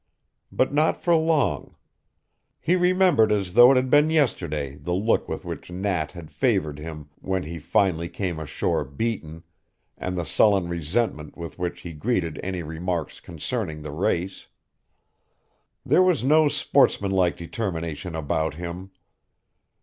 [0.51, 1.75] But not for long.
[2.59, 6.79] He remembered as though it had been yesterday the look with which Nat had favored
[6.79, 9.43] him when he finally came ashore beaten,
[9.99, 14.47] and the sullen resentment with which he greeted any remarks concerning the race.
[15.85, 18.89] There was no sportsmanlike determination about him!